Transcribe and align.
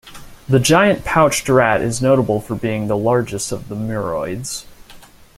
The 0.49 0.57
giant 0.57 1.05
pouched 1.05 1.47
rat 1.47 1.79
is 1.83 2.01
notable 2.01 2.41
for 2.41 2.55
being 2.55 2.87
the 2.87 2.97
largest 2.97 3.51
of 3.51 3.67
the 3.69 3.75
muroids. 3.75 4.65